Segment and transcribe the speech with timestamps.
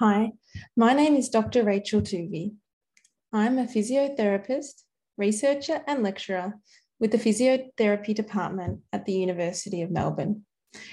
[0.00, 0.32] Hi,
[0.76, 1.62] my name is Dr.
[1.62, 2.54] Rachel Toovey.
[3.32, 4.82] I'm a physiotherapist,
[5.16, 6.54] researcher, and lecturer
[6.98, 10.44] with the Physiotherapy Department at the University of Melbourne.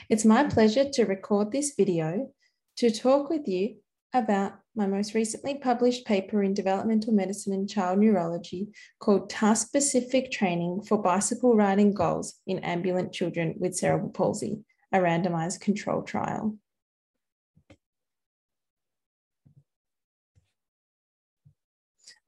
[0.09, 2.31] It's my pleasure to record this video
[2.77, 3.77] to talk with you
[4.13, 8.69] about my most recently published paper in developmental medicine and child neurology
[8.99, 14.59] called Task Specific Training for Bicycle Riding Goals in Ambulant Children with Cerebral Palsy,
[14.91, 16.57] a randomized control trial.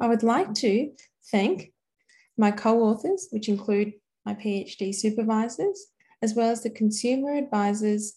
[0.03, 0.91] I would like to
[1.31, 1.71] thank
[2.37, 3.93] my co-authors, which include
[4.25, 5.87] my PhD supervisors,
[6.21, 8.15] as well as the consumer advisors,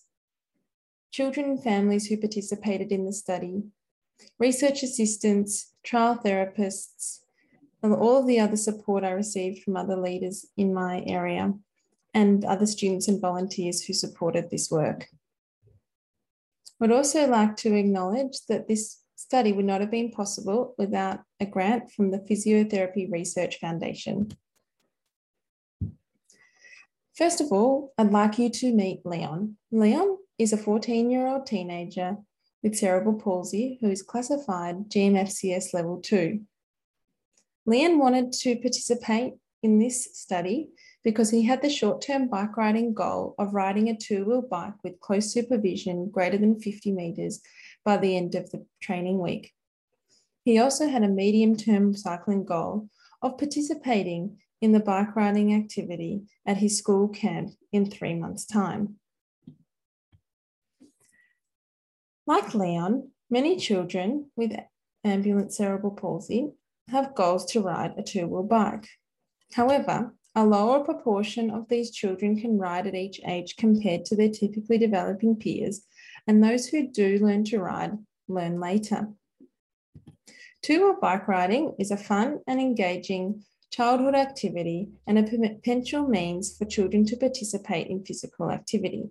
[1.12, 3.62] children and families who participated in the study,
[4.40, 7.20] research assistants, trial therapists,
[7.84, 11.54] and all of the other support I received from other leaders in my area
[12.12, 15.06] and other students and volunteers who supported this work.
[16.82, 21.46] I'd also like to acknowledge that this study would not have been possible without a
[21.46, 24.30] grant from the Physiotherapy Research Foundation.
[27.16, 29.56] First of all, I'd like you to meet Leon.
[29.72, 32.18] Leon is a 14 year old teenager
[32.62, 36.40] with cerebral palsy who is classified GMFCS level 2.
[37.64, 40.68] Leon wanted to participate in this study
[41.02, 44.78] because he had the short term bike riding goal of riding a two wheel bike
[44.84, 47.40] with close supervision greater than 50 metres
[47.86, 49.52] by the end of the training week.
[50.44, 52.88] He also had a medium term cycling goal
[53.22, 58.96] of participating in the bike riding activity at his school camp in three months' time.
[62.26, 64.52] Like Leon, many children with
[65.04, 66.50] ambulant cerebral palsy
[66.88, 68.88] have goals to ride a two wheel bike.
[69.52, 74.28] However, a lower proportion of these children can ride at each age compared to their
[74.28, 75.86] typically developing peers
[76.26, 79.08] and those who do learn to ride learn later.
[80.62, 86.64] Two-wheel bike riding is a fun and engaging childhood activity and a potential means for
[86.64, 89.10] children to participate in physical activity.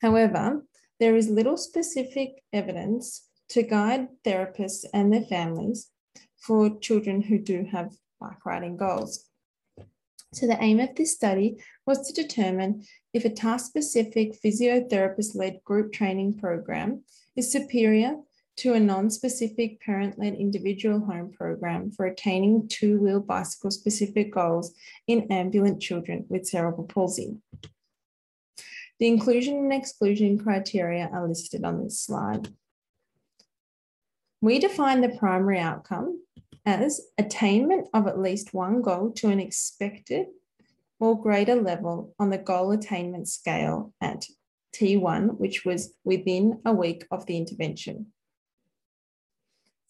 [0.00, 0.64] However,
[0.98, 5.90] there is little specific evidence to guide therapists and their families
[6.38, 9.29] for children who do have bike riding goals.
[10.32, 16.38] So the aim of this study was to determine if a task-specific physiotherapist-led group training
[16.38, 17.02] program
[17.34, 18.16] is superior
[18.58, 24.72] to a non-specific parent-led individual home program for attaining two-wheel bicycle-specific goals
[25.08, 27.38] in ambulant children with cerebral palsy.
[29.00, 32.48] The inclusion and exclusion criteria are listed on this slide.
[34.42, 36.22] We define the primary outcome
[36.66, 40.26] as attainment of at least one goal to an expected
[40.98, 44.26] or greater level on the goal attainment scale at
[44.74, 48.06] T1, which was within a week of the intervention.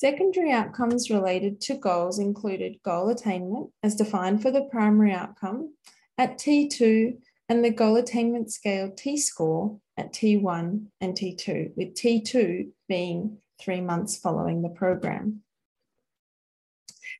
[0.00, 5.74] Secondary outcomes related to goals included goal attainment as defined for the primary outcome
[6.16, 7.18] at T2
[7.50, 13.80] and the goal attainment scale T score at T1 and T2, with T2 being three
[13.80, 15.42] months following the program.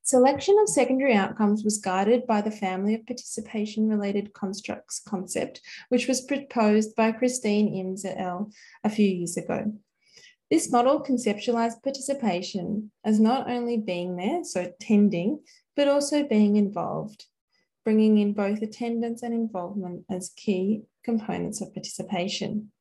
[0.03, 6.09] Selection of secondary outcomes was guided by the family of participation related constructs concept, which
[6.09, 8.51] was proposed by Christine Imms et al.
[8.83, 9.73] a few years ago.
[10.51, 15.41] This model conceptualized participation as not only being there, so attending,
[15.77, 17.27] but also being involved,
[17.85, 22.73] bringing in both attendance and involvement as key components of participation.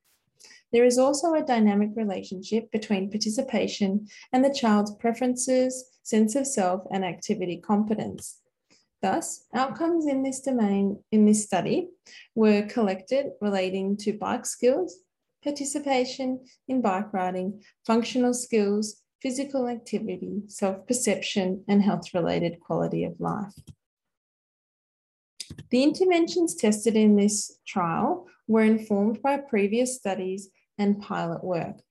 [0.71, 6.83] There is also a dynamic relationship between participation and the child's preferences, sense of self,
[6.91, 8.39] and activity competence.
[9.01, 11.89] Thus, outcomes in this domain in this study
[12.35, 14.97] were collected relating to bike skills,
[15.43, 23.53] participation in bike riding, functional skills, physical activity, self-perception, and health-related quality of life.
[25.71, 31.81] The interventions tested in this trial were informed by previous studies and pilot work.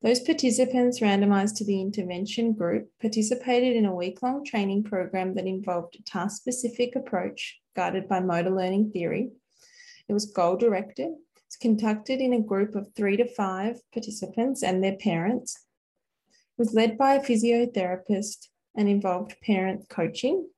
[0.00, 5.46] Those participants randomized to the intervention group participated in a week long training program that
[5.46, 9.30] involved a task specific approach guided by motor learning theory.
[10.08, 11.14] It was goal directed.
[11.46, 15.58] It's conducted in a group of three to five participants and their parents.
[16.30, 18.46] It was led by a physiotherapist
[18.76, 20.48] and involved parent coaching.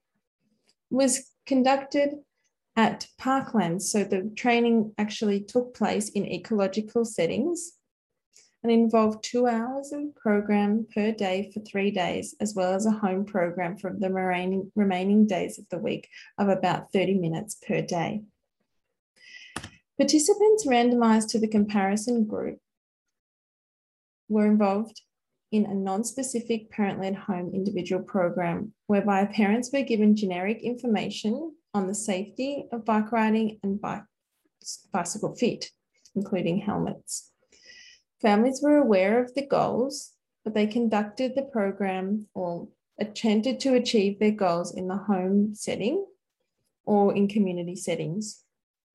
[0.90, 2.10] It was conducted
[2.76, 3.82] at parklands.
[3.82, 7.78] So the training actually took place in ecological settings
[8.62, 12.90] and involved two hours of program per day for three days, as well as a
[12.90, 16.08] home program for the remaining, remaining days of the week
[16.38, 18.22] of about 30 minutes per day.
[19.98, 22.58] Participants randomized to the comparison group
[24.28, 25.02] were involved
[25.52, 31.94] in a non-specific parent-led home individual program whereby parents were given generic information on the
[31.94, 34.04] safety of bike riding and bike,
[34.92, 35.70] bicycle fit,
[36.14, 37.29] including helmets.
[38.22, 40.12] Families were aware of the goals,
[40.44, 42.68] but they conducted the program or
[42.98, 46.04] attempted to achieve their goals in the home setting
[46.84, 48.44] or in community settings.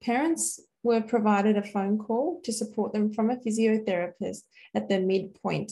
[0.03, 4.43] Parents were provided a phone call to support them from a physiotherapist
[4.75, 5.71] at the midpoint,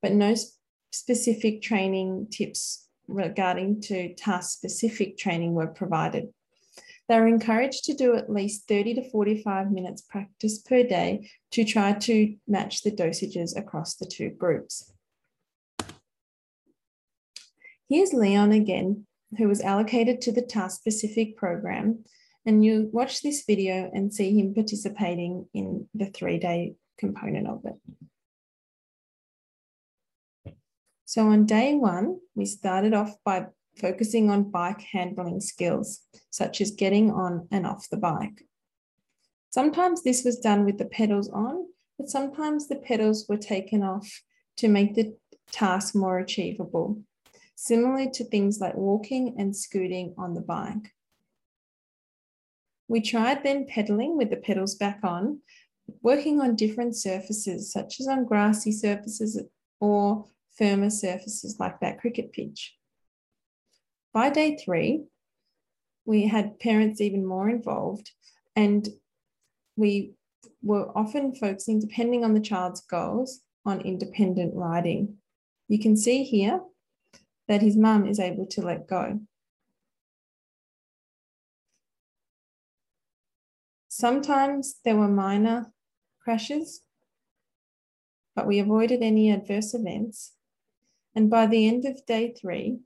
[0.00, 0.34] but no
[0.90, 6.32] specific training tips regarding to task specific training were provided.
[7.08, 11.64] They were encouraged to do at least 30 to 45 minutes practice per day to
[11.64, 14.90] try to match the dosages across the two groups.
[17.88, 19.06] Here's Leon again,
[19.36, 22.04] who was allocated to the task specific program.
[22.46, 27.64] And you watch this video and see him participating in the three day component of
[27.64, 30.54] it.
[31.04, 33.46] So on day one, we started off by
[33.76, 36.00] focusing on bike handling skills,
[36.30, 38.46] such as getting on and off the bike.
[39.50, 41.66] Sometimes this was done with the pedals on,
[41.98, 44.22] but sometimes the pedals were taken off
[44.56, 45.14] to make the
[45.52, 47.00] task more achievable,
[47.54, 50.92] similarly to things like walking and scooting on the bike.
[52.88, 55.40] We tried then pedaling with the pedals back on,
[56.02, 59.40] working on different surfaces, such as on grassy surfaces
[59.80, 60.26] or
[60.56, 62.74] firmer surfaces like that cricket pitch.
[64.14, 65.06] By day three,
[66.06, 68.12] we had parents even more involved
[68.54, 68.88] and
[69.76, 70.14] we
[70.62, 75.16] were often focusing, depending on the child's goals, on independent riding.
[75.66, 76.60] You can see here
[77.48, 79.20] that his mum is able to let go.
[83.88, 85.72] Sometimes there were minor
[86.22, 86.82] crashes,
[88.36, 90.34] but we avoided any adverse events.
[91.16, 92.78] And by the end of day three,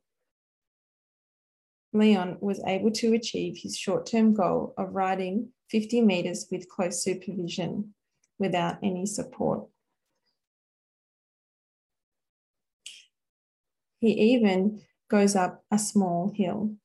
[1.99, 7.03] Leon was able to achieve his short term goal of riding 50 metres with close
[7.03, 7.95] supervision
[8.39, 9.67] without any support.
[14.01, 16.77] He even goes up a small hill.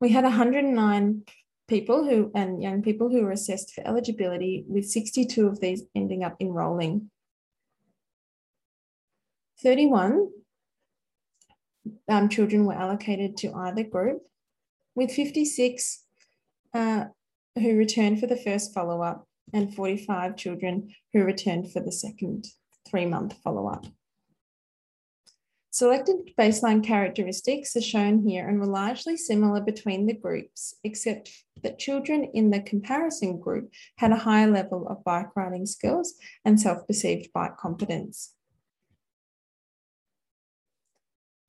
[0.00, 1.22] We had 109
[1.66, 6.22] people who and young people who were assessed for eligibility, with 62 of these ending
[6.22, 7.10] up enrolling
[9.62, 10.28] 31
[12.08, 14.22] um, children were allocated to either group,
[14.94, 16.04] with 56
[16.72, 17.04] uh,
[17.56, 22.46] who returned for the first follow up and 45 children who returned for the second
[22.88, 23.86] three month follow up.
[25.70, 31.30] Selected baseline characteristics are shown here and were largely similar between the groups, except
[31.64, 36.14] that children in the comparison group had a higher level of bike riding skills
[36.44, 38.34] and self perceived bike competence.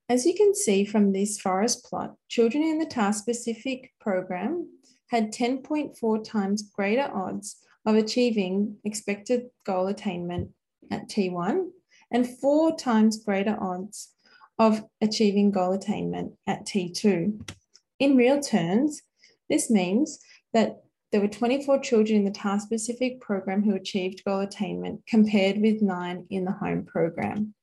[0.08, 4.70] As you can see from this forest plot, children in the task-specific program
[5.10, 7.58] had 10.4 times greater odds
[7.88, 10.52] of achieving expected goal attainment
[10.92, 11.70] at T1
[12.12, 14.12] and four times greater odds
[14.60, 17.52] of achieving goal attainment at T2.
[17.98, 19.02] In real terms,
[19.50, 20.20] this means
[20.54, 25.58] that there were 24 children in the task specific program who achieved goal attainment compared
[25.58, 27.56] with nine in the home program.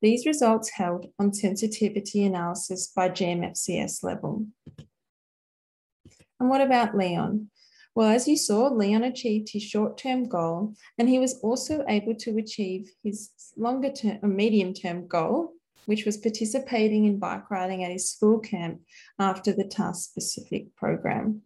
[0.00, 4.46] These results held on sensitivity analysis by GMFCS level.
[6.40, 7.50] And what about Leon?
[7.94, 12.38] Well, as you saw, Leon achieved his short-term goal, and he was also able to
[12.38, 15.54] achieve his longer term or uh, medium term goal,
[15.86, 18.82] which was participating in bike riding at his school camp
[19.18, 21.42] after the task specific program.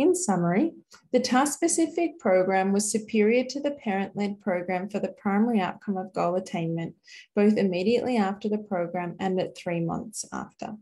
[0.00, 0.72] In summary,
[1.12, 5.98] the task specific program was superior to the parent led program for the primary outcome
[5.98, 6.94] of goal attainment,
[7.36, 10.76] both immediately after the program and at three months after.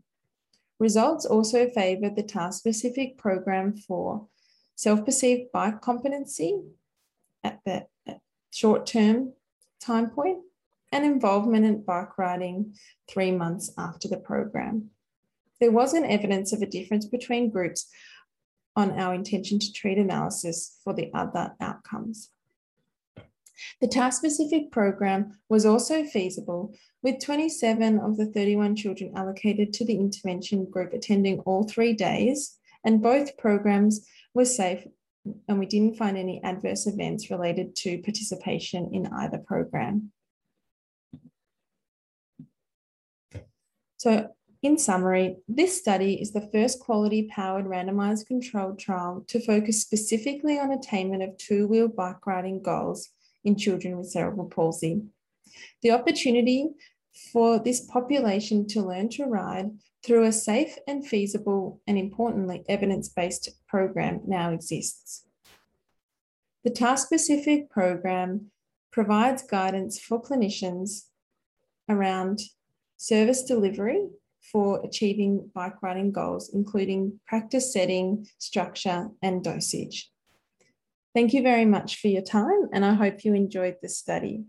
[0.79, 4.25] Results also favoured the task specific program for
[4.75, 6.61] self perceived bike competency
[7.43, 7.87] at the
[8.51, 9.33] short term
[9.81, 10.37] time point
[10.93, 12.73] and involvement in bike riding
[13.09, 14.91] three months after the program.
[15.59, 17.89] There wasn't evidence of a difference between groups
[18.75, 22.29] on our intention to treat analysis for the other outcomes.
[23.81, 29.95] The task-specific program was also feasible with 27 of the 31 children allocated to the
[29.95, 34.85] intervention group attending all three days and both programs were safe
[35.47, 40.11] and we didn't find any adverse events related to participation in either program.
[43.97, 44.29] So
[44.61, 50.59] In summary, this study is the first quality powered randomized controlled trial to focus specifically
[50.59, 53.09] on attainment of two wheel bike riding goals
[53.45, 55.01] in children with cerebral palsy.
[55.81, 56.71] The opportunity
[57.31, 59.71] for this population to learn to ride
[60.05, 65.23] through a safe and feasible and importantly evidence based program now exists.
[66.65, 68.51] The task specific program
[68.91, 71.05] provides guidance for clinicians
[71.87, 72.41] around
[72.97, 74.09] service delivery
[74.51, 80.09] for achieving bike riding goals, including practice setting, structure, and dosage.
[81.15, 84.43] Thank you very much for your time, and I hope you enjoyed this study.